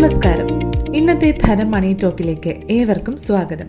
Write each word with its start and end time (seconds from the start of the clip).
നമസ്കാരം. 0.00 0.48
ഇന്നത്തെ 0.94 1.38
ധനം 1.44 1.70
മണി 1.70 1.96
ടോക്കിലേക്ക് 2.02 2.56
ഏവർക്കും 2.70 3.16
സ്വാഗതം. 3.16 3.66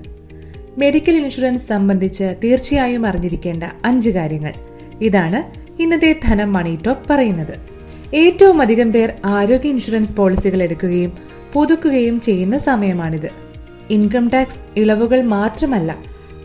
മെഡിക്കൽ 0.78 1.12
ഇൻഷുറൻസ് 1.12 1.68
സംബന്ധിച്ച് 1.68 2.36
തീർച്ചയായും 2.44 3.06
അറിഞ്ഞിരിക്കേണ്ട 3.06 3.64
അഞ്ച് 3.86 4.10
കാര്യങ്ങൾ. 4.10 4.54
ഇതാണ് 5.02 5.44
ഇന്നത്തെ 5.82 6.20
ധനം 6.24 6.54
മണി 6.54 6.80
ടോക്ക് 6.88 7.02
പറയുന്നത്. 7.10 7.60
ഏറ്റവും 8.16 8.62
അധികം 8.62 8.92
പേർ 8.92 9.14
ആരോഗ്യ 9.26 9.70
ഇൻഷുറൻസ് 9.70 10.16
പോളിസികൾ 10.16 10.64
എടുക്കുകയും 10.64 11.18
പുതുക്കുകയും 11.54 12.22
ചെയ്യുന്ന 12.22 12.58
സമയമാണിത്. 12.58 13.30
ഇൻകം 13.90 14.30
ടാക്സ് 14.30 14.80
ഇളവുകൾ 14.80 15.22
മാത്രമല്ല 15.22 15.98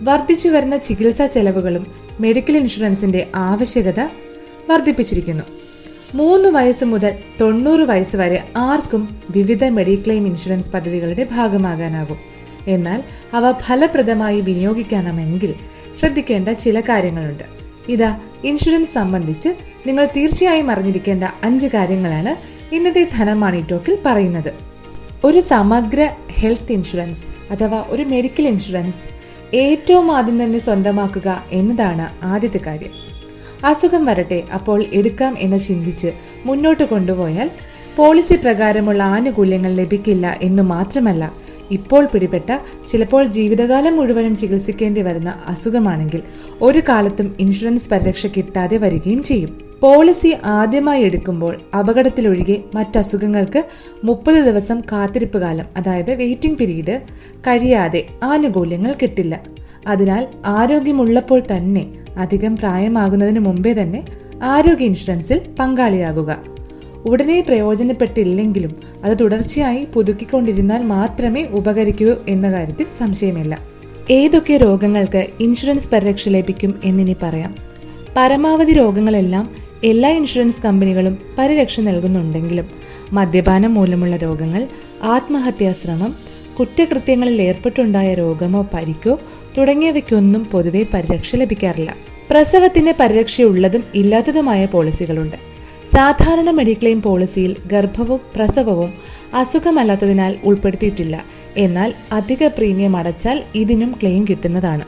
വർദ്ധിച്ചു 0.03 0.49
വരുന്ന 0.49 0.77
ചികിത്സാ 0.77 1.27
ചെലവുകളും 1.27 1.87
മെഡിക്കൽ 2.21 2.57
ഇൻഷുറൻസിന്റെ 2.57 3.29
ആവശ്യകത 3.35 4.01
വർദ്ധിപ്പിച്ചിരിക്കുന്നു. 4.71 5.56
മൂന്ന് 6.15 6.49
വയസ്സ് 6.49 6.85
മുതൽ 6.85 7.15
തൊണ്ണൂറ് 7.41 7.81
വയസ്സ് 7.81 8.17
വരെ 8.17 8.49
ആർക്കും 8.57 9.21
വിവിധ 9.31 9.65
മെഡിക്ലെയിം 9.65 10.27
ഇൻഷുറൻസ് 10.27 10.71
പദ്ധതികളുടെ 10.71 11.27
ഭാഗമാകാനാകും. 11.33 12.19
എന്നാൽ 12.69 13.03
അവ 13.35 13.53
ഫലപ്രദമായി 13.53 14.41
വിനിയോഗിക്കണമെങ്കിൽ 14.41 15.55
ശ്രദ്ധിക്കേണ്ട 15.95 16.49
ചില 16.49 16.81
കാര്യങ്ങളുണ്ട്. 16.81 17.45
ഇതാ 17.89 18.21
ഇൻഷുറൻസ് 18.45 18.95
സംബന്ധിച്ച് 18.95 19.49
നിങ്ങൾ 19.87 20.09
തീർച്ചയായും 20.17 20.71
അറിഞ്ഞിരിക്കേണ്ട 20.71 21.25
അഞ്ച് 21.43 21.67
കാര്യങ്ങളാണ് 21.67 22.37
ഇന്നത്തെ 22.75 23.09
ധനമാണി 23.17 23.65
ടോക്കിൽ 23.71 23.99
പറയുന്നത്. 24.07 24.55
ഒരു 25.25 25.41
സമഗ്ര 25.41 26.11
ഹെൽത്ത് 26.31 26.73
ഇൻഷുറൻസ് 26.73 27.53
അഥവാ 27.53 27.85
ഒരു 27.89 28.03
മെഡിക്കൽ 28.03 28.49
ഇൻഷുറൻസ് 28.49 29.17
ഏറ്റവും 29.57 30.17
ആദ്യം 30.17 30.45
തന്നെ 30.45 30.59
സ്വന്തമാക്കുക 30.59 31.45
എന്നതാണ് 31.51 32.25
ആദ്യത്തെ 32.25 32.59
കാര്യം. 32.67 33.16
അസുഖം 33.67 34.05
വരട്ടെ 34.05 34.43
അപ്പോൾ 34.55 34.85
എടുക്കാം 34.93 35.37
എന്ന് 35.39 35.59
ചിന്തിച്ച് 35.59 36.13
മുന്നോട്ട് 36.47 36.85
കൊണ്ടുപോയാൽ 36.85 37.51
പോളിസി 37.97 38.35
പ്രകാരമുള്ള 38.35 39.03
ആനുകൂല്യങ്ങൾ 39.03 39.75
ലഭിക്കില്ല 39.75 40.39
എന്നു 40.43 40.63
മാത്രമല്ല 40.63 41.33
ഇപ്പോൾ 41.71 42.05
പിടിപെട്ട 42.05 42.59
ചിലപ്പോൾ 42.87 43.25
ജീവിതകാലം 43.25 43.97
മുഴുവനും 43.97 44.37
ചികിത്സിക്കേണ്ടി 44.37 45.03
വരുന്ന 45.03 45.41
അസുഖമാണെങ്കിൽ 45.47 46.23
ഒരു 46.63 46.83
കാലത്തും 46.89 47.37
ഇൻഷുറൻസ് 47.41 47.91
പരിരക്ഷ 47.91 48.27
കിട്ടാതെ 48.27 48.77
വരികയും 48.77 49.23
ചെയ്യും. 49.23 49.67
പോളിസി 49.83 50.37
ആദ്യമായി 50.45 51.03
എടുക്കുമ്പോൾ 51.03 51.61
അപകടത്തിലൊഴികെ 51.79 52.57
മറ്റസുഖങ്ങൾക്ക് 52.75 53.65
മുപ്പത് 54.05 54.35
ദിവസം 54.35 54.81
കാത്തിരിപ്പ് 54.81 55.39
കാലം 55.39 55.67
അതായത് 55.77 56.15
വെയിറ്റിംഗ് 56.15 56.59
പീരീഡ് 56.59 57.01
കഴിയാതെ 57.41 58.07
ആനുകൂല്യങ്ങൾ 58.25 58.95
കിട്ടില്ല. 59.03 59.41
അതിനാൽ 59.87 60.27
ആരോഗ്യമുള്ളപ്പോൾ 60.47 61.43
തന്നെ 61.57 61.87
അധികം 62.19 62.57
പ്രായമാകുന്നതിന് 62.57 63.39
മുമ്പേ 63.39 63.73
തന്നെ 63.73 64.05
ആരോഗ്യ 64.43 64.85
ഇൻഷുറൻസിൽ 64.85 65.41
പങ്കാളിയാകുക. 65.59 66.37
ഉടനെ 67.05 67.41
പ്രയോജനപ്പെട്ടില്ലെങ്കിലും 67.41 68.77
അത് 69.05 69.19
തുടർച്ചയായി 69.21 69.87
പുതുക്കിക്കൊണ്ടിരുന്നാൽ 69.95 70.83
മാത്രമേ 70.83 71.43
ഉപകരിക്കൂ 71.45 72.15
എന്ന 72.29 72.53
കാര്യത്തിൽ 72.53 72.87
സംശയമില്ല. 72.99 73.59
ഏതൊക്കെ 74.11 74.57
രോഗങ്ങൾക്ക് 74.57 75.27
ഇൻഷുറൻസ് 75.41 75.91
പരിരക്ഷ 75.91 76.29
ലഭിക്കും 76.29 76.81
എന്നിനി 76.85 77.17
പറയാം. 77.23 77.55
പരമാവധി 78.17 78.73
രോഗങ്ങളെല്ലാം 78.73 79.51
എല്ലാ 79.85 80.11
ഇൻഷുറൻസ് 80.11 80.63
കമ്പനികളും 80.63 81.19
പരിരക്ഷ 81.39 81.81
നൽകുന്നുണ്ടെങ്കിലും 81.81 82.67
മദ്യപാനം 83.13 83.75
മൂലമുള്ള 83.75 84.17
രോഗങ്ങൾ 84.17 84.69
ആത്മഹത്യാശ്രമം 85.03 86.36
കുറ്റകൃത്യങ്ങളിൽ 86.59 87.43
ഏർപ്പെട്ടുണ്ടായ 87.43 88.15
രോഗമോ 88.15 88.69
പരിക്കോ 88.75 89.21
തുടങ്ങിയവയ്ക്കൊന്നും 89.59 90.45
പൊതുവെ 90.45 90.87
പരിരക്ഷ 90.95 91.37
ലഭിക്കാറില്ല. 91.37 91.97
പ്രസവത്തിന് 92.31 92.93
പരിരക്ഷയുള്ളതും 93.01 93.85
ഇല്ലാത്തതുമായ 93.95 94.67
പോളിസികളുണ്ട്. 94.67 95.37
സാധാരണ 95.97 96.51
മെഡിക്ലെയിം 96.51 97.03
പോളിസിയിൽ 97.03 97.57
ഗർഭവും 97.67 98.21
പ്രസവവും 98.37 98.95
അസുഖമല്ലാത്തതിനാൽ 99.35 100.37
ഉൾപ്പെടുത്തിയിട്ടില്ല. 100.45 101.25
എന്നാൽ 101.57 101.95
അധിക 102.13 102.47
പ്രീമിയം 102.47 102.97
അടച്ചാൽ 102.97 103.43
ഇതിനും 103.55 103.95
ക്ലെയിം 104.03 104.27
കിട്ടുന്നതാണ്. 104.31 104.85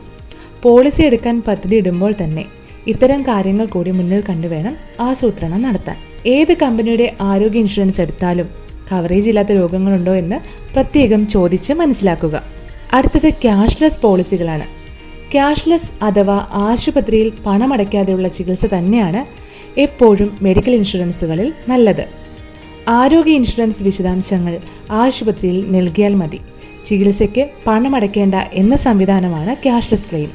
പോളിസി 0.63 1.03
എടുക്കാൻ 1.03 1.43
പദ്ധതി 1.47 1.77
ഇടുമ്പോൾ 1.77 2.15
തന്നെ 2.25 2.45
ഇത്തരം 2.87 3.23
കാര്യങ്ങൾ 3.23 3.67
കൂടി 3.67 3.91
മുന്നിൽ 3.91 4.23
കണ്ടുവേണം 4.29 4.77
ആസൂത്രണം 5.01 5.63
നടത്താൻ. 5.63 5.97
ഏത് 6.27 6.53
കമ്പനിയുടെ 6.53 7.17
ആരോഗ്യ 7.21 7.59
ഇൻഷുറൻസ് 7.59 8.01
എടുത്താലും 8.01 8.68
കവറേജ് 8.93 9.29
ഇല്ലാത്ത 9.29 9.53
രോഗങ്ങളുണ്ടോ 9.53 10.15
എന്ന് 10.15 10.37
പ്രത്യേകം 10.75 11.29
ചോദിച്ച് 11.29 11.73
മനസ്സിലാക്കുക. 11.73 12.43
അടുത്തത് 12.93 13.31
ക്യാഷ്ലെസ് 13.31 14.01
പോളിസികളാണ് 14.01 14.65
ക്യാഷ്ലെസ് 15.33 16.05
അഥവാ 16.05 16.47
ആശുപത്രിയിൽ 16.53 17.33
പണമടയ്ക്കാതെയുള്ള 17.47 18.29
ചികിത്സ 18.29 18.65
തന്നെയാണ് 18.65 19.49
എപ്പോഴും 19.81 20.39
മെഡിക്കൽ 20.43 20.71
ഇൻഷുറൻസുകളിൽ 20.71 21.53
നല്ലത്. 21.69 22.05
ആരോഗ്യ 22.89 23.33
ഇൻഷുറൻസ് 23.33 23.83
വിശദാംശങ്ങൾ 23.83 24.61
ആശുപത്രിയിൽ 24.91 25.71
നൽകിയാൽ 25.71 26.15
മതി. 26.15 26.41
ചികിത്സയ്ക്ക് 26.85 27.49
പണമടയ്ക്കേണ്ട 27.67 28.35
എന്ന 28.53 28.77
സംവിധാനമാണ് 28.77 29.55
ക്യാഷ്ലെസ് 29.63 30.11
ക്ലെയിം 30.11 30.31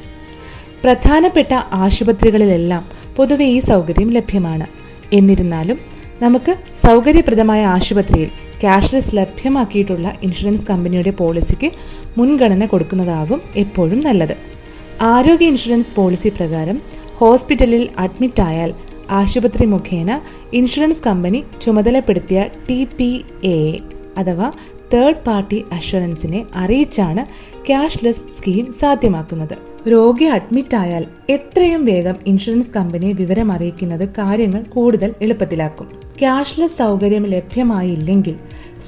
പ്രധാനപ്പെട്ട 0.84 1.54
ആശുപത്രികളിലെല്ലാം 1.54 2.88
പൊതുവെ 3.16 3.44
ഈ 3.44 3.58
സൗകര്യം 3.58 4.10
ലഭ്യമാണ്. 4.10 4.66
എന്നിരുന്നാലും 5.12 5.78
നമുക്ക് 6.22 6.56
സൗകര്യപ്രദമായ 6.86 7.64
ആശുപത്രിയിൽ 7.64 8.28
ക്യാഷ്ലെസ് 8.60 9.16
ലഭ്യമാക്കിയിട്ടുള്ള 9.16 10.14
ഇൻഷുറൻസ് 10.22 10.66
കമ്പനിയുടെ 10.66 11.10
പോളിസിക്ക് 11.10 11.70
മുൻഗണന 12.18 12.66
കൊടുക്കുന്നതാകും 12.66 13.40
എപ്പോഴും 13.56 14.00
നല്ലത്. 14.00 14.36
ആരോഗ്യ 15.00 15.46
ഇൻഷുറൻസ് 15.46 15.92
പോളിസി 15.92 16.28
പ്രകാരം 16.28 16.82
ഹോസ്പിറ്റലിൽ 17.16 17.88
അഡ്മിറ്റായാൽ 17.98 18.74
ആശുപത്രി 19.10 19.66
മുഖേന 19.66 20.20
ഇൻഷുറൻസ് 20.52 21.02
കമ്പനി 21.06 21.44
ചുമതലപ്പെടുത്തിയ 21.60 22.48
ടി 22.70 22.84
പി 22.84 23.24
എ 23.44 23.80
അഥവാ 24.16 24.52
തേർഡ് 24.94 25.24
പാർട്ടി 25.26 25.64
അഷുറൻസിനെ 25.72 26.46
അറിയിച്ചാണ് 26.54 27.26
ക്യാഷ്ലെസ് 27.66 28.24
സ്കീം 28.38 28.72
സാധ്യമാക്കുന്നത്. 28.72 29.58
രോഗി 29.88 30.24
അഡ്മിറ്റ് 30.24 30.76
ആയാൽ 30.76 31.06
എത്രയും 31.28 31.84
വേഗം 31.84 32.16
ഇൻഷുറൻസ് 32.26 32.70
കമ്പനിയെ 32.70 33.12
വിവരം 33.12 33.52
അറിയിക്കുന്നത് 33.52 34.08
കാര്യങ്ങൾ 34.08 34.62
കൂടുതൽ 34.62 35.14
എളുപ്പത്തിലാക്കും. 35.20 36.03
ക്യാഷ്ലെസ് 36.18 36.78
സൗകര്യം 36.78 37.26
ലഭ്യമായില്ലെങ്കിൽ 37.26 38.34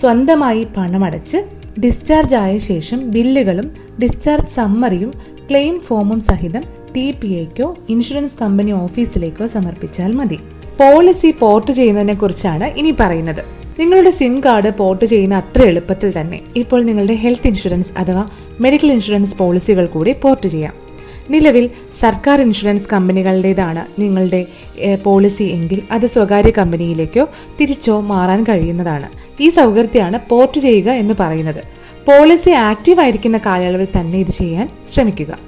സ്വന്തമായി 0.00 0.66
പണമടച്ച് 0.76 1.36
ഡിസ്ചാർജ് 1.80 2.36
ആയ 2.36 2.58
ശേഷം 2.58 3.10
ബില്ലുകളും 3.10 3.70
ഡിസ്ചാർജ് 4.02 4.48
സമ്മറിയും 4.48 5.12
ക്ലെയിം 5.50 5.80
ഫോമും 5.80 6.20
സഹിതം 6.20 6.64
ടി 6.96 7.14
പി 7.22 7.28
എക്കോ 7.28 7.76
ഇൻഷുറൻസ് 7.88 8.38
കമ്പനി 8.40 8.72
ഓഫീസിലേക്കോ 8.72 9.46
സമർപ്പിച്ചാൽ 9.46 10.12
മതി. 10.12 10.36
പോളിസി 10.80 11.34
പോർട്ട് 11.40 11.72
ചെയ്യുന്നതിനെ 11.72 12.14
കുറിച്ചാണ് 12.14 12.64
ഇനി 12.64 12.94
പറയുന്നത്. 13.00 13.44
നിങ്ങളുടെ 13.78 14.10
സിം 14.10 14.42
കാർഡ് 14.44 14.70
പോർട്ട് 14.76 15.04
ചെയ്യുന്ന 15.04 15.34
അത്ര 15.34 15.62
എളുപ്പത്തിൽ 15.62 16.20
തന്നെ 16.20 16.40
ഇപ്പോൾ 16.56 16.82
നിങ്ങളുടെ 16.82 17.14
ഹെൽത്ത് 17.14 17.46
ഇൻഷുറൻസ് 17.46 17.92
അഥവാ 17.98 18.28
മെഡിക്കൽ 18.60 18.92
ഇൻഷുറൻസ് 18.92 19.36
പോളിസികൾ 19.36 19.86
കൂടി 19.86 20.12
പോർട്ട് 20.12 20.46
ചെയ്യാം. 20.46 20.85
നിലവിൽ 21.30 21.70
സർക്കാർ 22.00 22.40
ഇൻഷുറൻസ് 22.40 22.88
കമ്പനികളുടേതാണ് 22.92 24.00
നിങ്ങളുടെ 24.00 24.46
പോളിസി 25.04 25.44
എങ്കിൽ 25.44 25.82
അത് 25.90 26.06
സ്വകാര്യ 26.06 26.52
കമ്പനിയിലേക്കോ 26.58 27.28
തിരിച്ചോ 27.60 28.00
മാറാൻ 28.00 28.42
കഴിയുന്നതാണ്. 28.42 29.08
ഈ 29.40 29.48
സൗകര്യത്തെയാണ് 29.48 30.20
പോർട്ട് 30.28 30.58
ചെയ്യുക 30.58 30.90
എന്ന് 30.90 31.14
പറയുന്നത്. 31.20 31.62
പോളിസി 32.08 32.50
ആക്റ്റീവ് 32.50 33.00
ആയിരിക്കുന്ന 33.00 33.38
കാലയളവിൽ 33.46 33.88
തന്നെ 34.00 34.18
ഇത് 34.18 34.30
ചെയ്യാൻ 34.30 34.68
ശ്രമിക്കുക. 34.88 35.38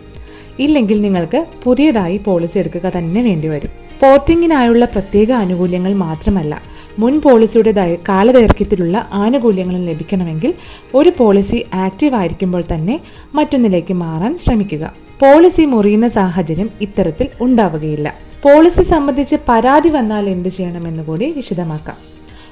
ഇല്ലെങ്കിൽ 0.58 1.02
നിങ്ങൾക്ക് 1.02 1.46
പുതിയതായി 1.64 2.16
പോളിസി 2.16 2.58
എടുക്കുക 2.58 2.92
തന്നെ 2.96 3.22
വേണ്ടിവരും 3.22 3.70
പോർട്ടിങ്ങിനായുള്ള 4.02 4.84
പ്രത്യേക 4.84 5.32
ആനുകൂല്യങ്ങൾ 5.32 5.92
മാത്രമല്ല 5.94 6.62
മുൻ 6.98 7.20
പോളിസിയുടെ 7.20 7.98
കാലദൈർഘ്യത്തിലുള്ള 8.08 9.08
ആനുകൂല്യങ്ങളും 9.12 9.86
ലഭിക്കണമെങ്കിൽ 9.86 10.54
ഒരു 10.94 11.12
പോളിസി 11.18 11.66
ആക്റ്റീവ് 11.74 12.14
ആയിരിക്കുമ്പോൾ 12.14 12.64
തന്നെ 12.74 13.00
മറ്റൊന്നിലേക്ക് 13.34 13.94
മാറാൻ 13.94 14.38
ശ്രമിക്കുക. 14.38 15.07
പോളിസി 15.22 15.62
മുറിയുന്ന 15.62 16.08
സാഹചര്യം 16.08 16.70
ഇത്തരത്തിൽ 16.80 17.28
ഉണ്ടാവുകയില്ല. 17.40 18.14
പോളിസി 18.42 18.82
സംബന്ധിച്ച് 18.82 19.36
പരാതി 19.48 19.88
വന്നാൽ 19.88 20.28
എന്ത് 20.28 20.48
ചെയ്യണമെന്ന് 20.48 21.02
കൂടി 21.02 21.32
വിശദമാക്കാം. 21.32 21.96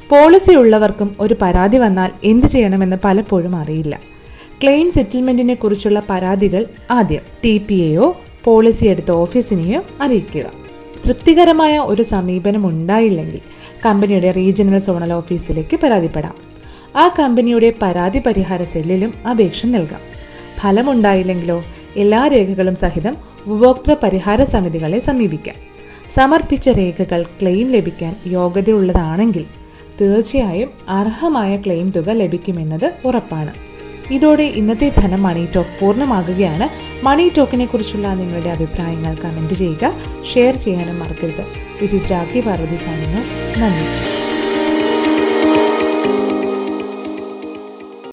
പോളിസി 0.08 0.54
ഉള്ളവർക്കും 0.54 1.16
ഒരു 1.20 1.36
പരാതി 1.42 1.78
വന്നാൽ 1.78 2.10
എന്ത് 2.24 2.46
ചെയ്യണമെന്ന് 2.46 2.96
പലപ്പോഴും 3.04 3.56
അറിയില്ല. 3.56 4.00
ക്ലെയിം 4.62 4.90
സെറ്റിൽമെന്റിനെ 4.90 5.54
കുറിച്ചുള്ള 5.54 6.02
പരാതികൾ 6.10 6.66
ആദ്യം 6.90 7.20
ടി 7.44 7.58
പി 7.58 7.74
എയോ 7.74 8.20
പോളിസി 8.44 8.86
എടുത്ത 8.86 9.10
ഓഫീസിനെയോ 9.10 9.82
അറിയിക്കുക. 10.00 10.44
തൃപ്തികരമായ 11.06 11.78
ഒരു 11.78 12.02
സമീപനം 12.02 12.66
ഉണ്ടായില്ലെങ്കിൽ 12.66 13.40
കമ്പനിയുടെ 13.86 14.30
റീജിയണൽ 14.30 14.78
സോണൽ 14.78 15.12
ഓഫീസിലേക്ക് 15.12 15.76
പരാതിപ്പെടാം. 15.76 16.34
ആ 16.96 17.14
കമ്പനിയുടെ 17.18 17.72
പരാതി 17.82 18.18
പരിഹാര 18.18 18.64
സെല്ലിലും 18.64 19.14
അപേക്ഷ 19.30 19.66
നൽകാം. 19.66 20.00
ഫലമുണ്ടായില്ലെങ്കിലോ 20.60 21.64
എല്ലാ 21.96 22.26
രേഖകളും 22.26 22.76
സഹിതം 22.76 23.16
ഉപഭോക്തൃ 23.46 23.94
പരിഹാര 24.02 24.44
സമിതികളെ 24.44 24.98
സമീപിക്കാം. 24.98 25.54
സമർപ്പിച്ച 26.10 26.68
രേഖകൾ 26.68 27.22
ക്ലെയിം 27.22 27.68
ലഭിക്കാൻ 27.68 28.16
യോഗ്യതയുള്ളതാണെങ്കിൽ 28.26 29.44
തീർച്ചയായും 30.00 30.68
അർഹമായ 30.88 31.56
ക്ലെയിം 31.56 31.90
തുക 31.90 32.10
ലഭിക്കുമെന്നത് 32.10 32.92
ഉറപ്പാണ്. 33.04 33.54
ഇതോടെ 34.10 34.42
ഇന്നത്തെ 34.42 34.92
ധനം 34.98 35.22
മണി 35.22 35.48
ടോക്ക് 35.56 35.80
പൂർണമാകുകയാണ്. 35.80 36.68
മണി 37.04 37.32
ടോക്കിനെ 37.38 37.66
കുറിച്ചുള്ള 37.66 38.14
നിങ്ങളുടെ 38.14 38.50
അഭിപ്രായങ്ങൾ 38.50 39.14
കമന്റ് 39.14 39.54
ചെയ്യുക 39.54 39.92
ഷെയർ 40.34 40.56
ചെയ്യാനും 40.56 40.98
മറക്കരുത്. 40.98 41.44
ദിസ് 41.80 42.10
രാഖി 42.10 42.40
പാർവതി 42.40 42.76
സൈനിങ് 42.76 43.24
നന്ദി. 43.62 44.25